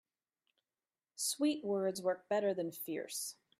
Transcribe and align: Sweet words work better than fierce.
Sweet 1.15 1.63
words 1.63 2.01
work 2.01 2.27
better 2.27 2.55
than 2.55 2.71
fierce. 2.71 3.35